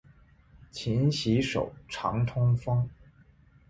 [0.71, 2.89] 勤洗手，常通风。